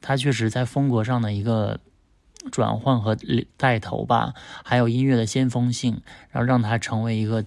[0.00, 1.80] 她确实在风格上的一个。
[2.50, 3.18] 转换和
[3.58, 4.32] 带头吧，
[4.64, 6.00] 还有音乐的先锋性，
[6.30, 7.44] 然后让她成为一个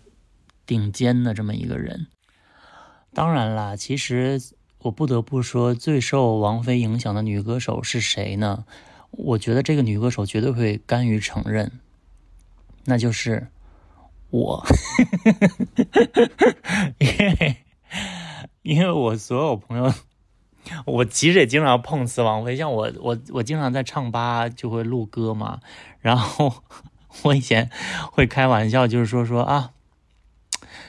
[0.67, 2.05] 顶尖的这么一个人。
[3.11, 4.39] 当然啦，其实
[4.77, 8.65] 我不得不说，最受王菲影响的女歌手是谁呢？
[9.17, 11.71] 我觉得这个女歌手绝对会甘于承认，
[12.85, 13.47] 那就是
[14.29, 14.65] 我，
[16.99, 17.57] 因为
[18.61, 19.93] 因为我所有朋友。
[20.85, 25.59] 我其实也经常碰瓷王菲，像我我我经常在唱吧就会录歌嘛，
[25.99, 26.63] 然后
[27.23, 27.69] 我以前
[28.13, 29.71] 会开玩笑，就是说说啊，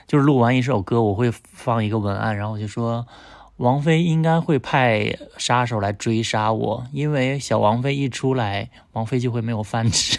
[0.07, 3.09] 就是录完一首歌，我会放一个文案，然后我就说
[3.57, 10.19] 王菲应该会派杀手来追杀我，因为小王菲一出来，王菲就会没有饭吃。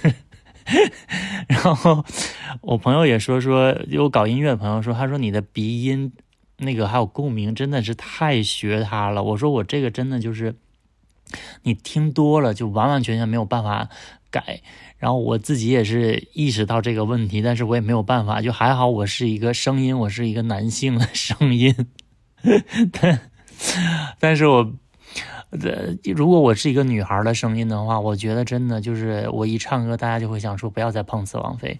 [1.47, 2.03] 然后
[2.61, 6.11] 我朋友也说说，有搞音乐的朋友说，他说你的鼻音。
[6.57, 9.21] 那个还有共鸣，真的是太学他了。
[9.21, 10.55] 我说我这个真的就是，
[11.63, 13.89] 你听多了就完完全全没有办法
[14.31, 14.61] 改。
[14.97, 18.41] 然后我自己也是意识到这个问题，但是我也没有办法。
[18.41, 21.75] 就还好我是一个声音，我是一个男性的声音。
[22.93, 23.19] 但
[24.19, 24.73] 但是我，
[25.49, 31.79] 呃，如果我是一个女孩的声音的话，我觉得真的就是我一唱歌，大家就会想说不要再碰瓷王菲。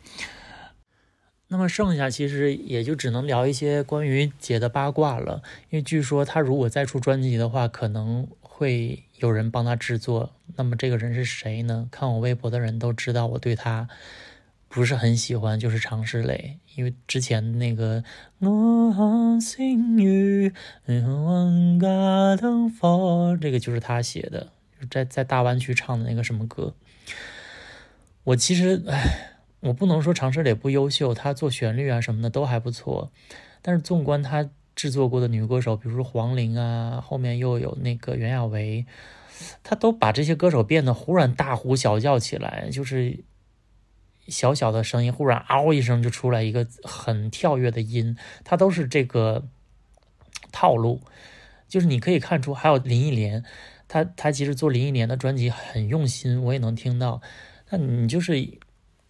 [1.48, 10.32] 那么剩下其实也就只能聊一些关于姐的八卦了，因为据说她如果再出专辑的话，可能会有人帮她制作。
[10.56, 11.88] 那么这个人是谁呢？
[11.92, 13.88] 看我微博的人都知道，我对她
[14.76, 18.04] 不是很喜欢，就是常石磊，因为之前那个
[18.40, 20.54] 我心雨
[20.86, 24.52] 万家灯火，这个就是他写的，
[24.92, 26.76] 在在大湾区唱的那个什么歌。
[28.26, 29.32] 我其实唉。
[29.62, 33.12] 我不能说常石磊不优秀，他做旋律啊什么的都还不错。
[33.64, 38.86] 但是纵观他制作过的女歌手，比如说黄龄啊，后面又有那个袁娅维，
[39.64, 43.24] 他都把这些歌手变得忽然大呼小叫起来，就是
[44.28, 49.48] 小小的声音忽然嗷一声就出来一个很跳跃的音，它都是这个
[50.52, 51.02] 套路。
[51.68, 53.44] 就是你可以看出，还有林忆莲，
[53.88, 57.22] 她她其实做林忆莲的专辑很用心，我也能听到。
[57.70, 58.58] 那你就是。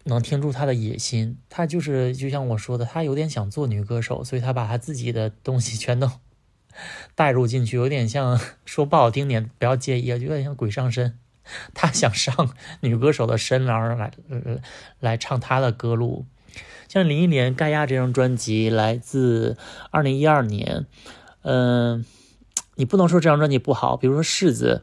[0.07, 6.07] 能听出她的野心，她就是就像我说的，她有点想做女歌手，所以她把她自己的东西全都
[7.16, 11.18] 带入进去，有点像说不好听点，不要介意啊，有点像鬼上身。
[11.74, 12.50] 他想上
[12.82, 14.12] 女歌手的身，然后来
[15.00, 16.26] 来唱她的歌路。
[16.88, 19.58] 像林忆莲《盖亚》这张专辑来自
[19.91, 20.86] 二零一二年，
[21.41, 22.06] 嗯，
[22.76, 24.82] 你不能说这张专辑不好，比如说《柿子》。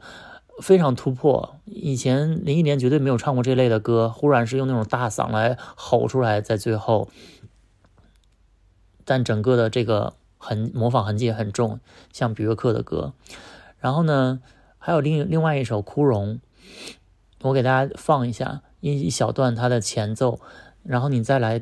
[0.61, 7.09] 非常突破，以前林忆莲绝对没有唱过这类的歌，忽然是用那种大嗓来吼出来，在最后，
[9.03, 11.79] 但整个的这个很模仿痕迹也很重，
[12.11, 13.13] 像比约克的歌。
[13.79, 14.41] 然后呢，
[14.77, 16.35] 还有另另外一首《枯荣》，
[17.41, 20.39] 我给大家放一下一一小段它的前奏，
[20.83, 21.61] 然后你再来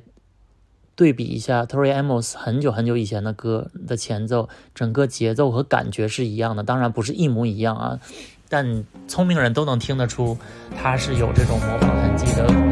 [0.96, 8.00] 对比一下 Tori Amos 很久很久以前的歌的前奏，整个节奏和感觉是一样的，当然不是一模一样啊。
[8.48, 10.38] 但聪明人都能听得出，
[10.76, 12.71] 它是有这种模仿痕迹的。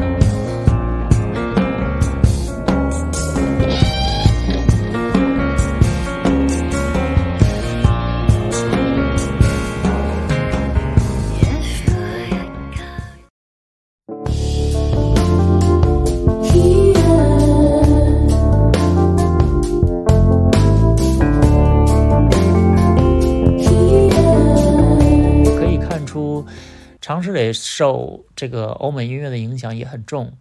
[27.30, 30.36] 石磊受这个欧美音乐的影响也很重，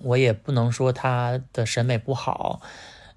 [0.00, 2.60] 我也不能说他的审美不好，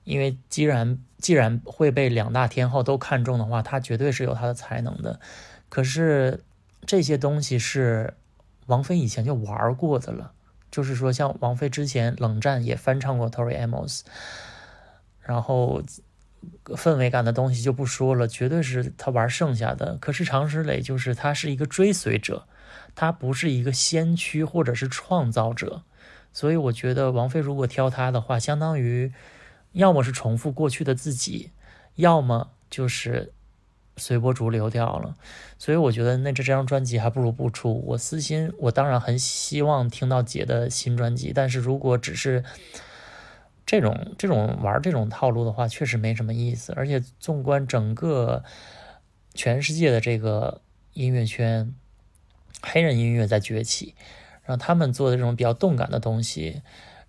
[0.03, 5.19] 因为既然既然会被两大天后都看中的话，他绝对是有他的才能的。
[5.67, 6.43] 可是
[6.85, 8.13] 这些东西是
[8.67, 10.33] 王菲以前就玩过的了，
[10.69, 14.01] 就是说像王菲之前冷战也翻唱过 Tori Amos，
[15.21, 15.81] 然后。
[16.65, 19.97] 氛围感的东西就不说了，绝对是他玩剩下的。
[19.97, 22.47] 可是常石磊就是他是一个追随者，
[22.95, 25.83] 他不是一个先驱或者是创造者，
[26.33, 29.11] 所以我觉得王菲如果挑他的话，相当于
[29.73, 31.51] 要么是重复过去的自己，
[31.95, 33.33] 要么就是
[33.97, 35.15] 随波逐流掉了。
[35.59, 37.83] 所以我觉得那这张专辑还不如不出。
[37.87, 42.43] 我私心我当然很希望听到姐的新专辑，但是如果只是。
[43.67, 46.71] 这种这种玩这种套路的话，确实没什么意思。
[46.73, 48.43] 而且纵观整个
[49.33, 50.61] 全世界的这个
[50.93, 51.73] 音乐圈，
[52.61, 53.95] 黑人音乐在崛起，
[54.43, 56.61] 然后他们做的这种比较动感的东西，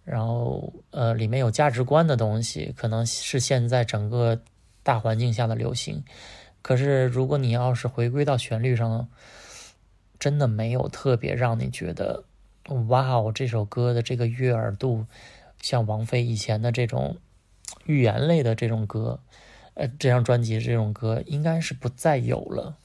[0.05, 4.41] 然后呃里面有价值观的东西，可能是现在整个
[4.83, 6.05] 大环境下的流行。
[6.63, 9.09] 可是如果你要是回归到旋律上，
[10.19, 12.25] 真的没有特别让你觉得
[12.89, 15.07] 哇哦，这首歌的这个悦耳度。
[15.63, 17.17] 像王菲以前的这种
[17.87, 19.21] 寓言类的这种歌，
[19.75, 22.77] 呃，这张专辑这种歌应该是不再有了。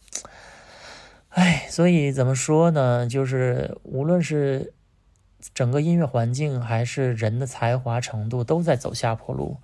[1.32, 3.08] 哎，所以怎么说呢？
[3.08, 4.74] 就是无论是
[5.54, 9.58] 整个音乐环境，还是人的才华程度，都在走下坡路。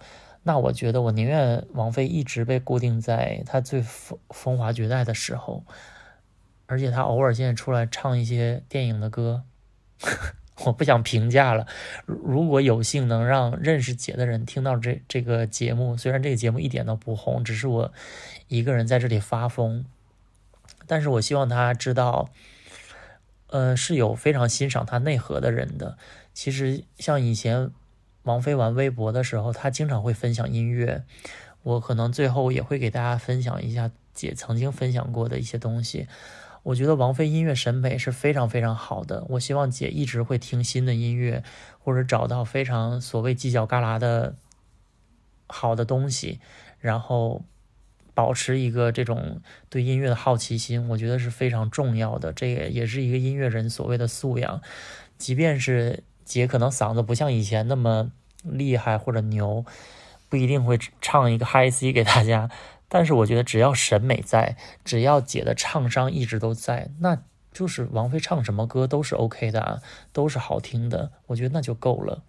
[0.43, 5.65] 那我觉得，我宁愿王菲一直被固定在她最风风华绝代的时候，
[6.67, 9.43] 而且她偶尔现在出来唱一些电影的歌。
[10.65, 11.67] 我不想评价了。
[12.05, 17.93] 如果有幸能让认识姐的人听到这这个节目，虽然这个节目一点都不红，只是我
[18.47, 19.85] 一个人在这里发疯，
[20.87, 22.29] 但是我希望他知道，
[23.47, 25.97] 呃，是有非常欣赏他内核的人的。
[26.33, 27.69] 其实像以前
[28.23, 31.03] 王菲玩微博的时候，她经常会分享音乐，
[31.63, 36.07] 我可能最后也会给大家分享一下姐曾经分享过的一些东西。
[36.63, 39.25] 我觉得王菲音乐审美是非常非常好的。
[39.29, 41.41] 我希望姐一直会听新的音乐，
[41.79, 44.35] 或者找到非常所谓犄角旮旯的
[45.47, 46.41] 好的东西，
[46.81, 47.45] 然后
[48.17, 52.33] 保持一个这种对音乐的好奇心，我觉得是非常重要的。
[52.33, 54.59] 这也也是一个音乐人所谓的素养。
[55.19, 58.11] 即便是姐可能嗓子不像以前那么
[58.41, 59.63] 厉害或者牛，
[60.29, 62.49] 不一定会唱一个嗨 C 给大家。
[62.89, 67.21] 但是我觉得，只要审美在，只要姐的唱商一直都在，那
[67.53, 69.79] 就是王菲唱什么歌都是 OK 的啊，
[70.11, 71.11] 都是好听的。
[71.27, 72.23] 我觉得那就够了。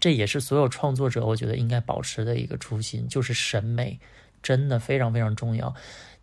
[0.00, 4.00] 这也是所有创作者我觉得应该保持的一个初心，就是审美
[4.44, 5.74] 真的非常非常重要。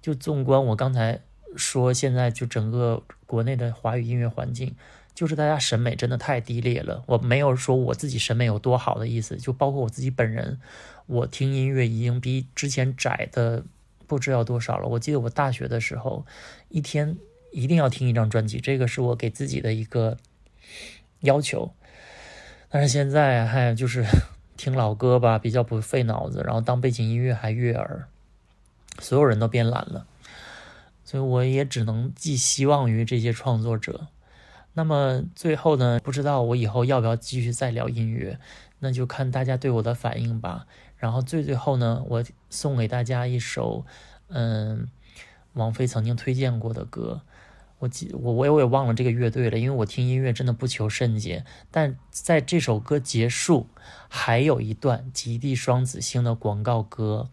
[0.02, 1.20] 就纵观我刚才
[1.58, 4.74] 说，现在就整个国内的华语音乐环境。
[5.14, 10.58] 就是大家审美真的太低劣了，我没有说我自己审美有多好的意思，就包括我自己本人，
[11.06, 13.66] 我听音乐已经比之前窄的
[14.08, 14.88] 不知道多少了。
[14.88, 16.26] 我记得我大学的时候，
[16.70, 17.18] 一天
[17.52, 20.18] 一定要听一张专辑，这个是我给自己的一个
[21.20, 21.74] 要求。
[22.70, 24.06] 但是现在，嗨，就是
[24.62, 28.08] 听老歌吧，比较不费脑子，然后当背景音乐还悦耳，
[29.00, 30.06] 所有人都变懒了，
[31.04, 34.10] 所以我也只能寄希望于这些创作者。
[34.74, 38.38] 那么最后呢，不知道我以后要不要继续再聊音乐，
[38.78, 40.68] 那就看大家对我的反应吧。
[40.96, 43.84] 然后最最后呢，我送给大家一首，
[44.28, 44.88] 嗯，
[45.54, 47.22] 王菲曾经推荐过的歌。
[47.82, 51.44] 我记我我我也忘了这个乐队了，因为我听音乐真的不求甚解。
[51.70, 53.68] 但在这首歌结束，
[54.08, 57.30] 还有一段极地双子星的广告歌，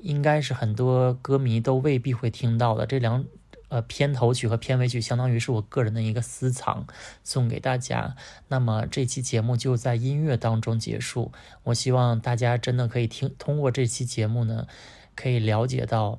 [0.00, 2.86] 应该是很多歌迷都未必会听到的。
[2.86, 3.26] 这两。
[3.70, 6.88] 呃，片头曲和片尾曲相当于是我个人的一个私藏，
[7.22, 8.16] 送给大家。
[8.48, 11.30] 那么这期节目就在音乐当中结束。
[11.62, 14.66] 我希望大家真的可以听，通过这期节目呢，
[15.14, 16.18] 可以了解到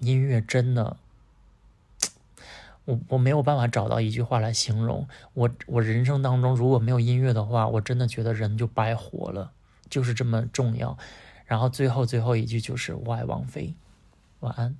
[0.00, 0.98] 音乐真的，
[2.86, 5.50] 我我没有办法找到一句话来形容我。
[5.66, 9.52] 我人生当中如果没有音乐的话，我真的觉得人就白活了，
[9.90, 10.96] 就是这么重要。
[11.44, 13.74] 然后最后最后一句就是我爱王菲，
[14.40, 14.74] 晚安。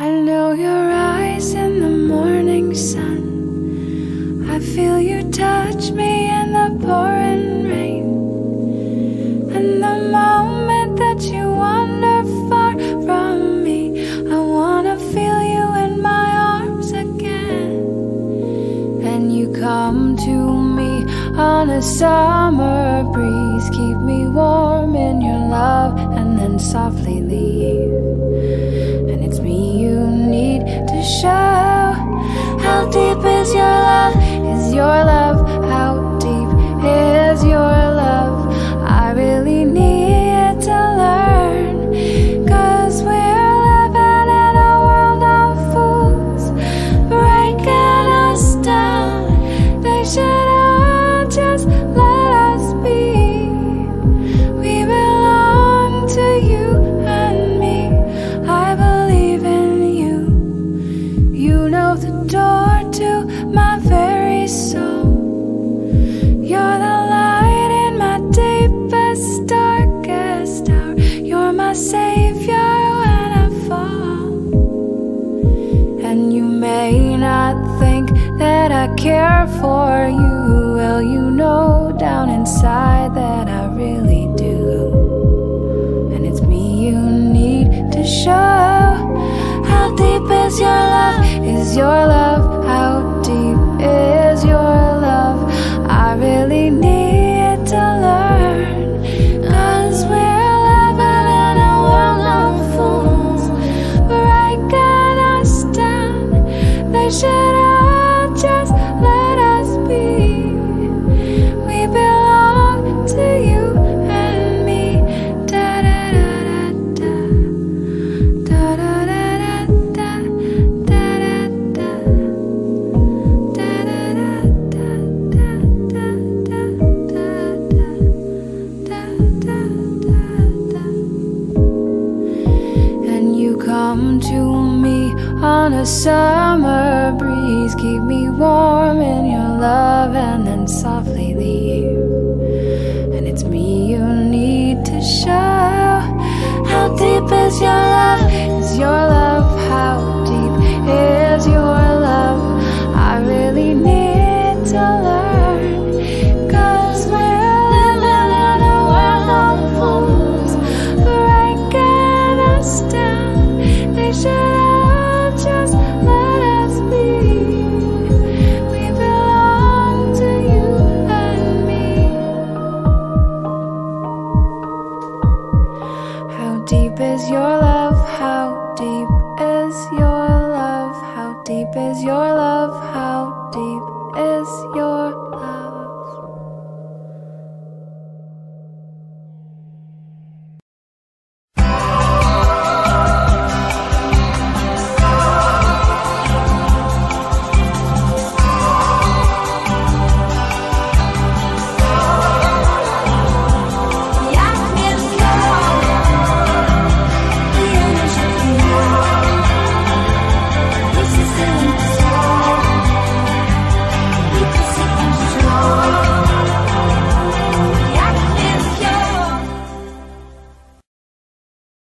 [0.00, 4.46] I know your eyes in the morning sun.
[4.48, 5.67] I feel your touch
[34.78, 35.07] your